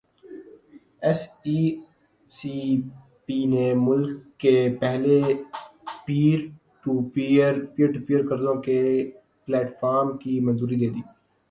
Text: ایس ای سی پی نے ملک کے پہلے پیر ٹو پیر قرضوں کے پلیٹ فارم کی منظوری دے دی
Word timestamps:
ایس 1.05 1.21
ای 1.45 1.59
سی 2.31 2.55
پی 3.25 3.37
نے 3.53 3.67
ملک 3.87 4.17
کے 4.41 4.55
پہلے 4.81 5.17
پیر 6.05 6.39
ٹو 6.83 6.93
پیر 7.13 7.53
قرضوں 8.29 8.55
کے 8.67 8.79
پلیٹ 9.45 9.69
فارم 9.79 10.17
کی 10.21 10.33
منظوری 10.45 10.75
دے 10.81 10.89
دی 10.93 11.01